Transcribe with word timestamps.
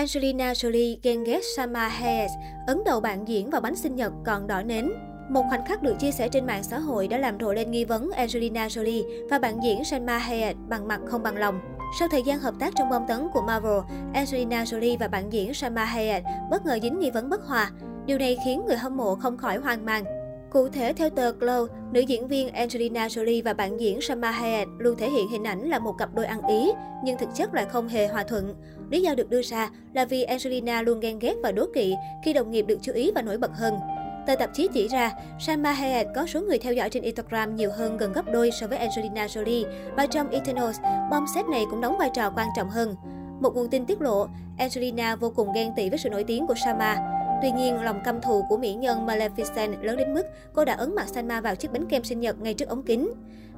Angelina 0.00 0.52
Jolie 0.52 0.96
ghen 1.02 1.24
ghét 1.24 1.40
Sama 1.56 1.88
Hayes, 1.88 2.30
ấn 2.66 2.84
đầu 2.84 3.00
bạn 3.00 3.28
diễn 3.28 3.50
vào 3.50 3.60
bánh 3.60 3.76
sinh 3.76 3.96
nhật 3.96 4.12
còn 4.24 4.46
đỏ 4.46 4.62
nến. 4.62 4.92
Một 5.30 5.42
khoảnh 5.48 5.64
khắc 5.66 5.82
được 5.82 5.94
chia 5.98 6.10
sẻ 6.10 6.28
trên 6.28 6.46
mạng 6.46 6.62
xã 6.62 6.78
hội 6.78 7.08
đã 7.08 7.18
làm 7.18 7.40
rộ 7.40 7.52
lên 7.52 7.70
nghi 7.70 7.84
vấn 7.84 8.10
Angelina 8.10 8.66
Jolie 8.66 9.28
và 9.30 9.38
bạn 9.38 9.62
diễn 9.62 9.84
Salma 9.84 10.18
Hayek 10.18 10.56
bằng 10.68 10.88
mặt 10.88 11.00
không 11.06 11.22
bằng 11.22 11.36
lòng. 11.36 11.60
Sau 11.98 12.08
thời 12.08 12.22
gian 12.22 12.38
hợp 12.38 12.54
tác 12.60 12.72
trong 12.76 12.90
bom 12.90 13.02
tấn 13.08 13.28
của 13.32 13.42
Marvel, 13.42 13.80
Angelina 14.14 14.64
Jolie 14.64 14.98
và 14.98 15.08
bạn 15.08 15.32
diễn 15.32 15.54
Salma 15.54 15.84
Hayek 15.84 16.22
bất 16.50 16.66
ngờ 16.66 16.78
dính 16.82 16.98
nghi 16.98 17.10
vấn 17.10 17.28
bất 17.28 17.44
hòa. 17.44 17.70
Điều 18.06 18.18
này 18.18 18.38
khiến 18.44 18.62
người 18.66 18.76
hâm 18.76 18.96
mộ 18.96 19.14
không 19.14 19.36
khỏi 19.36 19.56
hoang 19.56 19.84
mang. 19.84 20.19
Cụ 20.50 20.68
thể, 20.68 20.92
theo 20.92 21.10
tờ 21.10 21.32
Glow, 21.32 21.66
nữ 21.92 22.00
diễn 22.00 22.28
viên 22.28 22.48
Angelina 22.48 23.06
Jolie 23.06 23.42
và 23.44 23.52
bạn 23.52 23.80
diễn 23.80 24.00
Salma 24.00 24.30
Hayek 24.30 24.68
luôn 24.78 24.96
thể 24.96 25.10
hiện 25.10 25.28
hình 25.28 25.44
ảnh 25.44 25.68
là 25.68 25.78
một 25.78 25.92
cặp 25.98 26.14
đôi 26.14 26.26
ăn 26.26 26.46
ý, 26.46 26.70
nhưng 27.04 27.18
thực 27.18 27.28
chất 27.34 27.54
lại 27.54 27.64
không 27.64 27.88
hề 27.88 28.06
hòa 28.06 28.24
thuận. 28.24 28.54
Lý 28.90 29.02
do 29.02 29.14
được 29.14 29.30
đưa 29.30 29.42
ra 29.42 29.70
là 29.92 30.04
vì 30.04 30.22
Angelina 30.22 30.82
luôn 30.82 31.00
ghen 31.00 31.18
ghét 31.18 31.34
và 31.42 31.52
đố 31.52 31.66
kỵ 31.74 31.94
khi 32.24 32.32
đồng 32.32 32.50
nghiệp 32.50 32.62
được 32.62 32.78
chú 32.82 32.92
ý 32.92 33.10
và 33.14 33.22
nổi 33.22 33.38
bật 33.38 33.50
hơn. 33.54 33.74
Tờ 34.26 34.34
tạp 34.34 34.50
chí 34.54 34.68
chỉ 34.72 34.88
ra, 34.88 35.12
Salma 35.40 35.72
Hayek 35.72 36.06
có 36.14 36.26
số 36.26 36.40
người 36.40 36.58
theo 36.58 36.72
dõi 36.72 36.90
trên 36.90 37.02
Instagram 37.02 37.56
nhiều 37.56 37.70
hơn 37.76 37.96
gần 37.96 38.12
gấp 38.12 38.32
đôi 38.32 38.50
so 38.60 38.66
với 38.66 38.78
Angelina 38.78 39.26
Jolie 39.26 39.64
và 39.96 40.06
trong 40.06 40.30
Eternals, 40.30 40.80
bom 41.10 41.24
set 41.34 41.46
này 41.46 41.64
cũng 41.70 41.80
đóng 41.80 41.98
vai 41.98 42.10
trò 42.14 42.32
quan 42.36 42.48
trọng 42.56 42.70
hơn. 42.70 42.94
Một 43.40 43.54
nguồn 43.54 43.68
tin 43.68 43.86
tiết 43.86 44.00
lộ, 44.00 44.26
Angelina 44.58 45.16
vô 45.16 45.32
cùng 45.36 45.52
ghen 45.54 45.72
tị 45.76 45.88
với 45.88 45.98
sự 45.98 46.08
nổi 46.08 46.24
tiếng 46.24 46.46
của 46.46 46.54
Salma. 46.64 47.19
Tuy 47.42 47.50
nhiên, 47.50 47.82
lòng 47.82 48.00
căm 48.04 48.20
thù 48.20 48.44
của 48.48 48.56
mỹ 48.56 48.74
nhân 48.74 49.06
Maleficent 49.06 49.82
lớn 49.82 49.96
đến 49.96 50.14
mức 50.14 50.22
cô 50.52 50.64
đã 50.64 50.74
ấn 50.74 50.94
mặt 50.94 51.08
Salma 51.08 51.40
vào 51.40 51.54
chiếc 51.54 51.72
bánh 51.72 51.86
kem 51.86 52.04
sinh 52.04 52.20
nhật 52.20 52.40
ngay 52.40 52.54
trước 52.54 52.68
ống 52.68 52.82
kính. 52.82 53.10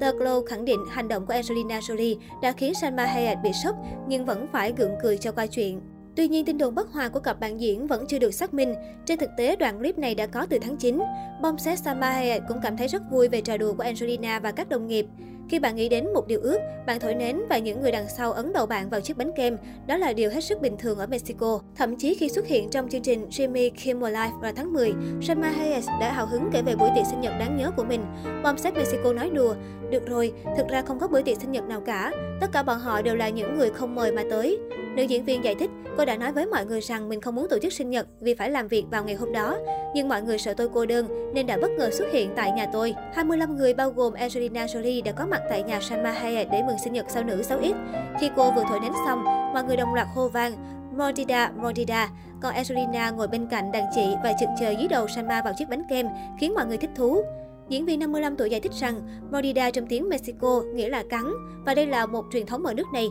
Tờ 0.00 0.12
Glow 0.12 0.44
khẳng 0.44 0.64
định 0.64 0.80
hành 0.90 1.08
động 1.08 1.26
của 1.26 1.32
Angelina 1.32 1.78
Jolie 1.78 2.16
đã 2.42 2.52
khiến 2.52 2.74
Salma 2.74 3.04
Hayek 3.06 3.38
bị 3.42 3.50
sốc 3.64 3.76
nhưng 4.08 4.24
vẫn 4.24 4.46
phải 4.52 4.72
gượng 4.76 4.94
cười 5.02 5.18
cho 5.18 5.32
qua 5.32 5.46
chuyện. 5.46 5.80
Tuy 6.16 6.28
nhiên, 6.28 6.44
tin 6.44 6.58
đồn 6.58 6.74
bất 6.74 6.92
hòa 6.92 7.08
của 7.08 7.20
cặp 7.20 7.40
bạn 7.40 7.60
diễn 7.60 7.86
vẫn 7.86 8.04
chưa 8.08 8.18
được 8.18 8.34
xác 8.34 8.54
minh. 8.54 8.74
Trên 9.06 9.18
thực 9.18 9.30
tế, 9.36 9.56
đoạn 9.56 9.78
clip 9.78 9.98
này 9.98 10.14
đã 10.14 10.26
có 10.26 10.46
từ 10.50 10.58
tháng 10.58 10.76
9. 10.76 11.00
Bom 11.42 11.58
xét 11.58 11.78
Salma 11.78 12.10
Hayek 12.10 12.42
cũng 12.48 12.58
cảm 12.62 12.76
thấy 12.76 12.88
rất 12.88 13.02
vui 13.10 13.28
về 13.28 13.40
trò 13.40 13.56
đùa 13.56 13.72
của 13.72 13.82
Angelina 13.82 14.38
và 14.38 14.52
các 14.52 14.68
đồng 14.68 14.86
nghiệp. 14.86 15.06
Khi 15.48 15.58
bạn 15.58 15.76
nghĩ 15.76 15.88
đến 15.88 16.12
một 16.12 16.26
điều 16.26 16.40
ước, 16.40 16.58
bạn 16.86 17.00
thổi 17.00 17.14
nến 17.14 17.40
và 17.48 17.58
những 17.58 17.80
người 17.80 17.92
đằng 17.92 18.08
sau 18.08 18.32
ấn 18.32 18.52
đầu 18.52 18.66
bạn 18.66 18.90
vào 18.90 19.00
chiếc 19.00 19.16
bánh 19.16 19.32
kem, 19.36 19.56
đó 19.86 19.96
là 19.96 20.12
điều 20.12 20.30
hết 20.30 20.44
sức 20.44 20.60
bình 20.60 20.76
thường 20.78 20.98
ở 20.98 21.06
Mexico. 21.06 21.60
Thậm 21.76 21.96
chí 21.96 22.14
khi 22.14 22.28
xuất 22.28 22.46
hiện 22.46 22.70
trong 22.70 22.88
chương 22.88 23.02
trình 23.02 23.28
Jimmy 23.28 23.70
Kimmel 23.70 24.12
Live 24.12 24.32
vào 24.40 24.52
tháng 24.56 24.72
10, 24.72 24.94
Salma 25.22 25.48
Hayes 25.48 25.88
đã 26.00 26.12
hào 26.12 26.26
hứng 26.26 26.50
kể 26.52 26.62
về 26.62 26.76
buổi 26.76 26.88
tiệc 26.94 27.06
sinh 27.06 27.20
nhật 27.20 27.32
đáng 27.38 27.56
nhớ 27.56 27.70
của 27.76 27.84
mình. 27.84 28.04
Bom 28.42 28.58
set 28.58 28.74
Mexico 28.74 29.12
nói 29.12 29.30
đùa, 29.30 29.54
được 29.90 30.06
rồi, 30.06 30.32
thực 30.56 30.68
ra 30.68 30.82
không 30.82 30.98
có 30.98 31.08
buổi 31.08 31.22
tiệc 31.22 31.40
sinh 31.40 31.52
nhật 31.52 31.64
nào 31.64 31.80
cả, 31.80 32.12
tất 32.40 32.46
cả 32.52 32.62
bọn 32.62 32.78
họ 32.78 33.02
đều 33.02 33.16
là 33.16 33.28
những 33.28 33.58
người 33.58 33.70
không 33.70 33.94
mời 33.94 34.12
mà 34.12 34.22
tới. 34.30 34.58
Nữ 34.96 35.02
diễn 35.02 35.24
viên 35.24 35.44
giải 35.44 35.54
thích, 35.54 35.70
cô 35.96 36.04
đã 36.04 36.16
nói 36.16 36.32
với 36.32 36.46
mọi 36.46 36.66
người 36.66 36.80
rằng 36.80 37.08
mình 37.08 37.20
không 37.20 37.34
muốn 37.34 37.48
tổ 37.50 37.58
chức 37.58 37.72
sinh 37.72 37.90
nhật 37.90 38.06
vì 38.20 38.34
phải 38.34 38.50
làm 38.50 38.68
việc 38.68 38.84
vào 38.90 39.04
ngày 39.04 39.14
hôm 39.14 39.32
đó. 39.32 39.58
Nhưng 39.94 40.08
mọi 40.08 40.22
người 40.22 40.38
sợ 40.38 40.54
tôi 40.54 40.68
cô 40.74 40.86
đơn 40.86 41.32
nên 41.34 41.46
đã 41.46 41.58
bất 41.62 41.70
ngờ 41.70 41.90
xuất 41.90 42.12
hiện 42.12 42.30
tại 42.36 42.52
nhà 42.52 42.66
tôi. 42.72 42.94
25 43.14 43.56
người 43.56 43.74
bao 43.74 43.90
gồm 43.90 44.12
Angelina 44.12 44.66
Jolie 44.66 45.02
đã 45.02 45.12
có 45.12 45.26
mặt 45.26 45.42
tại 45.50 45.62
nhà 45.62 45.80
Salma 45.80 46.10
Hayek 46.10 46.48
để 46.52 46.62
mừng 46.62 46.78
sinh 46.84 46.92
nhật 46.92 47.06
sao 47.08 47.24
nữ 47.24 47.42
6X. 47.48 47.74
Khi 48.20 48.30
cô 48.36 48.50
vừa 48.50 48.64
thổi 48.68 48.80
nến 48.80 48.92
xong, 49.06 49.24
mọi 49.24 49.64
người 49.64 49.76
đồng 49.76 49.94
loạt 49.94 50.06
hô 50.14 50.28
vang 50.28 50.52
Mordida, 50.96 51.52
Mordida. 51.56 52.10
Còn 52.42 52.54
Angelina 52.54 53.10
ngồi 53.10 53.28
bên 53.28 53.46
cạnh 53.50 53.72
đàn 53.72 53.84
chị 53.94 54.14
và 54.24 54.32
chực 54.40 54.48
chờ 54.60 54.70
dưới 54.70 54.88
đầu 54.88 55.08
Salma 55.08 55.42
vào 55.42 55.52
chiếc 55.56 55.68
bánh 55.68 55.82
kem, 55.90 56.06
khiến 56.40 56.54
mọi 56.54 56.66
người 56.66 56.76
thích 56.76 56.90
thú. 56.94 57.22
Diễn 57.68 57.86
viên 57.86 58.00
55 58.00 58.36
tuổi 58.36 58.50
giải 58.50 58.60
thích 58.60 58.72
rằng 58.72 59.00
Mordida 59.30 59.70
trong 59.70 59.86
tiếng 59.86 60.08
Mexico 60.08 60.62
nghĩa 60.74 60.88
là 60.88 61.02
cắn 61.10 61.24
và 61.66 61.74
đây 61.74 61.86
là 61.86 62.06
một 62.06 62.24
truyền 62.32 62.46
thống 62.46 62.66
ở 62.66 62.74
nước 62.74 62.86
này. 62.92 63.08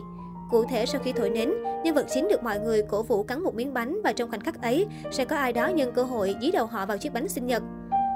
Cụ 0.50 0.64
thể 0.64 0.86
sau 0.86 1.00
khi 1.04 1.12
thổi 1.12 1.30
nến, 1.30 1.52
nhân 1.84 1.94
vật 1.94 2.06
chính 2.14 2.28
được 2.28 2.42
mọi 2.42 2.60
người 2.60 2.82
cổ 2.82 3.02
vũ 3.02 3.22
cắn 3.22 3.42
một 3.42 3.54
miếng 3.54 3.74
bánh 3.74 4.00
và 4.04 4.12
trong 4.12 4.30
khoảnh 4.30 4.40
khắc 4.40 4.62
ấy 4.62 4.86
sẽ 5.10 5.24
có 5.24 5.36
ai 5.36 5.52
đó 5.52 5.68
nhân 5.68 5.92
cơ 5.94 6.02
hội 6.02 6.36
dí 6.40 6.50
đầu 6.50 6.66
họ 6.66 6.86
vào 6.86 6.98
chiếc 6.98 7.12
bánh 7.12 7.28
sinh 7.28 7.46
nhật. 7.46 7.62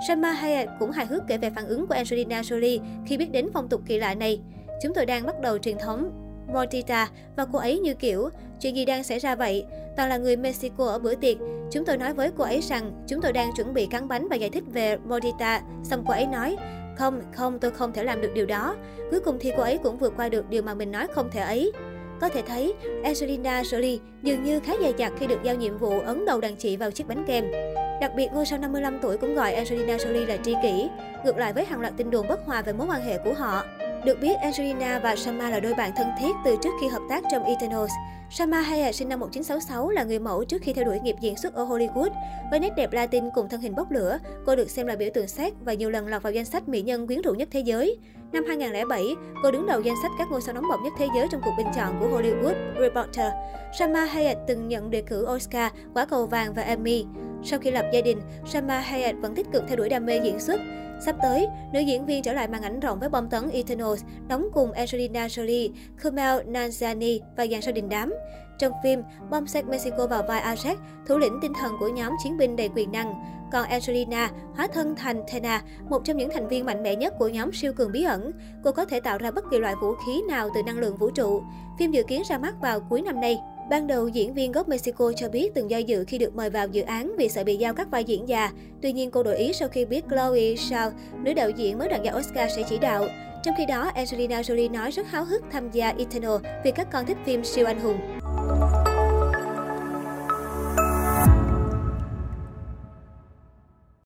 Salma 0.08 0.32
Hayek 0.32 0.68
cũng 0.78 0.90
hài 0.90 1.06
hước 1.06 1.22
kể 1.28 1.38
về 1.38 1.50
phản 1.50 1.66
ứng 1.66 1.86
của 1.86 1.94
Angelina 1.94 2.40
Jolie 2.40 2.80
khi 3.06 3.16
biết 3.16 3.32
đến 3.32 3.48
phong 3.52 3.68
tục 3.68 3.80
kỳ 3.86 3.98
lạ 3.98 4.14
này. 4.14 4.40
Chúng 4.82 4.94
tôi 4.94 5.06
đang 5.06 5.26
bắt 5.26 5.40
đầu 5.40 5.58
truyền 5.58 5.78
thống 5.78 6.10
Mortita 6.52 7.08
và 7.36 7.46
cô 7.52 7.58
ấy 7.58 7.78
như 7.78 7.94
kiểu, 7.94 8.28
chuyện 8.60 8.76
gì 8.76 8.84
đang 8.84 9.04
xảy 9.04 9.18
ra 9.18 9.34
vậy? 9.34 9.64
Toàn 9.96 10.08
là 10.08 10.16
người 10.16 10.36
Mexico 10.36 10.86
ở 10.86 10.98
bữa 10.98 11.14
tiệc. 11.14 11.36
Chúng 11.70 11.84
tôi 11.84 11.96
nói 11.96 12.14
với 12.14 12.30
cô 12.36 12.44
ấy 12.44 12.60
rằng 12.60 12.92
chúng 13.06 13.20
tôi 13.20 13.32
đang 13.32 13.50
chuẩn 13.56 13.74
bị 13.74 13.86
cắn 13.86 14.08
bánh 14.08 14.28
và 14.28 14.36
giải 14.36 14.50
thích 14.50 14.64
về 14.72 14.96
Mortita. 14.96 15.60
Xong 15.84 16.04
cô 16.06 16.12
ấy 16.12 16.26
nói, 16.26 16.56
không, 16.96 17.22
không, 17.32 17.58
tôi 17.58 17.70
không 17.70 17.92
thể 17.92 18.04
làm 18.04 18.20
được 18.20 18.30
điều 18.34 18.46
đó. 18.46 18.76
Cuối 19.10 19.20
cùng 19.20 19.36
thì 19.40 19.52
cô 19.56 19.62
ấy 19.62 19.78
cũng 19.78 19.98
vượt 19.98 20.12
qua 20.16 20.28
được 20.28 20.48
điều 20.48 20.62
mà 20.62 20.74
mình 20.74 20.92
nói 20.92 21.06
không 21.14 21.28
thể 21.32 21.40
ấy. 21.40 21.72
Có 22.20 22.28
thể 22.28 22.42
thấy, 22.42 22.74
Angelina 23.04 23.62
Jolie 23.62 23.98
dường 24.22 24.44
như 24.44 24.60
khá 24.60 24.72
dày 24.80 24.94
dặt 24.96 25.12
khi 25.18 25.26
được 25.26 25.42
giao 25.42 25.54
nhiệm 25.54 25.78
vụ 25.78 26.00
ấn 26.00 26.24
đầu 26.24 26.40
đàn 26.40 26.56
chị 26.56 26.76
vào 26.76 26.90
chiếc 26.90 27.06
bánh 27.06 27.24
kem. 27.26 27.44
Đặc 28.00 28.12
biệt, 28.16 28.28
ngôi 28.32 28.46
sao 28.46 28.58
55 28.58 28.98
tuổi 29.02 29.16
cũng 29.16 29.34
gọi 29.34 29.54
Angelina 29.54 29.96
Jolie 29.96 30.26
là 30.26 30.36
tri 30.36 30.54
kỷ, 30.62 30.88
ngược 31.24 31.36
lại 31.36 31.52
với 31.52 31.64
hàng 31.64 31.80
loạt 31.80 31.92
tin 31.96 32.10
đồn 32.10 32.28
bất 32.28 32.40
hòa 32.46 32.62
về 32.62 32.72
mối 32.72 32.86
quan 32.90 33.02
hệ 33.02 33.18
của 33.18 33.34
họ. 33.34 33.64
Được 34.04 34.20
biết, 34.20 34.38
Angelina 34.40 34.98
và 34.98 35.16
Sama 35.16 35.50
là 35.50 35.60
đôi 35.60 35.74
bạn 35.74 35.90
thân 35.96 36.06
thiết 36.20 36.30
từ 36.44 36.56
trước 36.62 36.70
khi 36.80 36.88
hợp 36.88 37.02
tác 37.08 37.24
trong 37.30 37.44
Eternals. 37.44 37.92
Sama 38.30 38.60
Hayek 38.60 38.94
sinh 38.94 39.08
năm 39.08 39.20
1966 39.20 39.90
là 39.90 40.04
người 40.04 40.18
mẫu 40.18 40.44
trước 40.44 40.62
khi 40.62 40.72
theo 40.72 40.84
đuổi 40.84 41.00
nghiệp 41.00 41.16
diễn 41.20 41.36
xuất 41.36 41.54
ở 41.54 41.64
Hollywood. 41.64 42.10
Với 42.50 42.60
nét 42.60 42.72
đẹp 42.76 42.92
Latin 42.92 43.24
cùng 43.34 43.48
thân 43.48 43.60
hình 43.60 43.74
bốc 43.74 43.90
lửa, 43.90 44.18
cô 44.46 44.56
được 44.56 44.70
xem 44.70 44.86
là 44.86 44.96
biểu 44.96 45.08
tượng 45.14 45.28
sex 45.28 45.52
và 45.64 45.72
nhiều 45.72 45.90
lần 45.90 46.06
lọt 46.06 46.22
vào 46.22 46.32
danh 46.32 46.44
sách 46.44 46.68
mỹ 46.68 46.82
nhân 46.82 47.06
quyến 47.06 47.22
rũ 47.22 47.32
nhất 47.34 47.48
thế 47.52 47.60
giới. 47.60 47.98
Năm 48.32 48.44
2007, 48.48 49.14
cô 49.42 49.50
đứng 49.50 49.66
đầu 49.66 49.80
danh 49.80 49.96
sách 50.02 50.10
các 50.18 50.28
ngôi 50.30 50.40
sao 50.40 50.54
nóng 50.54 50.68
bỏng 50.70 50.82
nhất 50.84 50.92
thế 50.98 51.06
giới 51.16 51.26
trong 51.30 51.40
cuộc 51.44 51.52
bình 51.58 51.66
chọn 51.76 51.96
của 52.00 52.06
Hollywood 52.06 52.54
Reporter. 52.80 53.32
Sama 53.78 54.04
Hayek 54.04 54.38
từng 54.46 54.68
nhận 54.68 54.90
đề 54.90 55.02
cử 55.02 55.26
Oscar, 55.34 55.72
quả 55.94 56.06
cầu 56.06 56.26
vàng 56.26 56.54
và 56.54 56.62
Emmy. 56.62 57.04
Sau 57.44 57.58
khi 57.58 57.70
lập 57.70 57.86
gia 57.92 58.00
đình, 58.00 58.18
Salma 58.46 58.80
Hayek 58.80 59.16
vẫn 59.20 59.34
tích 59.34 59.46
cực 59.52 59.64
theo 59.68 59.76
đuổi 59.76 59.88
đam 59.88 60.06
mê 60.06 60.20
diễn 60.24 60.40
xuất. 60.40 60.60
Sắp 61.00 61.16
tới, 61.22 61.46
nữ 61.72 61.80
diễn 61.80 62.06
viên 62.06 62.22
trở 62.22 62.32
lại 62.32 62.48
màn 62.48 62.62
ảnh 62.62 62.80
rộng 62.80 63.00
với 63.00 63.08
bom 63.08 63.28
tấn 63.28 63.50
Eternals, 63.50 64.04
đóng 64.28 64.48
cùng 64.52 64.72
Angelina 64.72 65.26
Jolie, 65.26 65.70
Kumail 66.02 66.50
Nanjiani 66.50 67.20
và 67.36 67.46
dàn 67.46 67.62
sao 67.62 67.72
đình 67.72 67.88
đám. 67.88 68.14
Trong 68.58 68.72
phim, 68.82 69.02
bom 69.30 69.46
xét 69.46 69.64
Mexico 69.66 70.06
vào 70.06 70.22
vai 70.28 70.42
Ajax, 70.42 70.74
thủ 71.06 71.18
lĩnh 71.18 71.38
tinh 71.42 71.52
thần 71.60 71.72
của 71.80 71.88
nhóm 71.88 72.12
chiến 72.24 72.36
binh 72.36 72.56
đầy 72.56 72.68
quyền 72.68 72.92
năng. 72.92 73.14
Còn 73.52 73.68
Angelina 73.68 74.30
hóa 74.56 74.68
thân 74.72 74.96
thành 74.96 75.22
Tena, 75.32 75.62
một 75.88 76.04
trong 76.04 76.16
những 76.16 76.30
thành 76.30 76.48
viên 76.48 76.64
mạnh 76.64 76.82
mẽ 76.82 76.96
nhất 76.96 77.14
của 77.18 77.28
nhóm 77.28 77.52
siêu 77.52 77.72
cường 77.72 77.92
bí 77.92 78.02
ẩn. 78.02 78.32
Cô 78.64 78.72
có 78.72 78.84
thể 78.84 79.00
tạo 79.00 79.18
ra 79.18 79.30
bất 79.30 79.44
kỳ 79.50 79.58
loại 79.58 79.74
vũ 79.82 79.94
khí 80.06 80.22
nào 80.28 80.48
từ 80.54 80.62
năng 80.62 80.78
lượng 80.78 80.96
vũ 80.96 81.10
trụ. 81.10 81.42
Phim 81.78 81.90
dự 81.90 82.02
kiến 82.02 82.22
ra 82.28 82.38
mắt 82.38 82.54
vào 82.60 82.80
cuối 82.80 83.02
năm 83.02 83.20
nay. 83.20 83.38
Ban 83.70 83.86
đầu, 83.86 84.08
diễn 84.08 84.34
viên 84.34 84.52
gốc 84.52 84.68
Mexico 84.68 85.12
cho 85.16 85.28
biết 85.28 85.54
từng 85.54 85.70
do 85.70 85.78
dự 85.78 86.04
khi 86.08 86.18
được 86.18 86.36
mời 86.36 86.50
vào 86.50 86.68
dự 86.68 86.82
án 86.82 87.14
vì 87.18 87.28
sợ 87.28 87.44
bị 87.44 87.56
giao 87.56 87.74
các 87.74 87.90
vai 87.90 88.04
diễn 88.04 88.28
già. 88.28 88.50
Tuy 88.82 88.92
nhiên, 88.92 89.10
cô 89.10 89.22
đổi 89.22 89.36
ý 89.36 89.52
sau 89.52 89.68
khi 89.68 89.84
biết 89.84 90.04
Chloe 90.08 90.54
Zhao, 90.54 90.90
nữ 91.22 91.34
đạo 91.34 91.50
diễn 91.50 91.78
mới 91.78 91.88
đoạt 91.88 92.02
giải 92.02 92.14
Oscar 92.18 92.50
sẽ 92.56 92.62
chỉ 92.68 92.78
đạo. 92.78 93.06
Trong 93.44 93.54
khi 93.58 93.66
đó, 93.66 93.90
Angelina 93.94 94.40
Jolie 94.40 94.72
nói 94.72 94.90
rất 94.90 95.06
háo 95.06 95.24
hức 95.24 95.42
tham 95.52 95.70
gia 95.70 95.88
Eternal 95.88 96.36
vì 96.64 96.70
các 96.70 96.88
con 96.92 97.06
thích 97.06 97.16
phim 97.24 97.44
siêu 97.44 97.66
anh 97.66 97.80
hùng. 97.80 98.17